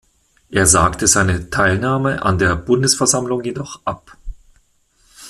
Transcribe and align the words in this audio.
Er 0.49 0.65
sagte 0.65 1.05
seine 1.05 1.51
Teilnahme 1.51 2.23
an 2.23 2.39
der 2.39 2.55
Bundesversammlung 2.55 3.43
jedoch 3.43 3.81
ab. 3.85 4.17